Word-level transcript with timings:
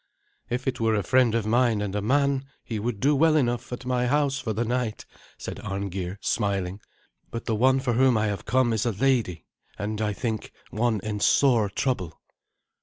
"If 0.49 0.65
it 0.65 0.79
were 0.79 0.95
a 0.95 1.03
friend 1.03 1.35
of 1.35 1.45
mine 1.45 1.79
and 1.79 1.95
a 1.95 2.01
man 2.01 2.45
he 2.63 2.79
would 2.79 2.99
do 2.99 3.15
well 3.15 3.35
enough 3.35 3.71
at 3.71 3.85
my 3.85 4.07
house 4.07 4.39
for 4.39 4.51
the 4.51 4.65
night," 4.65 5.05
said 5.37 5.59
Arngeir, 5.59 6.17
smiling; 6.21 6.81
"but 7.29 7.45
the 7.45 7.53
one 7.53 7.79
for 7.79 7.93
whom 7.93 8.17
I 8.17 8.25
have 8.25 8.45
come 8.45 8.73
is 8.73 8.87
a 8.87 8.91
lady, 8.91 9.45
and, 9.77 10.01
I 10.01 10.13
think, 10.13 10.51
one 10.71 11.01
in 11.03 11.19
sore 11.19 11.69
trouble." 11.69 12.19